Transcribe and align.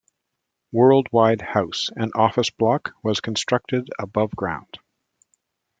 World-Wide 0.71 1.41
House, 1.41 1.91
an 1.95 2.09
office 2.15 2.49
block, 2.49 2.93
was 3.03 3.21
constructed 3.21 3.91
above 3.99 4.31
ground. 4.35 4.79